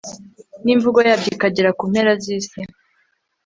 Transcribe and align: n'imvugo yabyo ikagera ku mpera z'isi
n'imvugo 0.63 0.99
yabyo 1.07 1.29
ikagera 1.35 1.69
ku 1.77 1.83
mpera 1.91 2.11
z'isi 2.23 2.59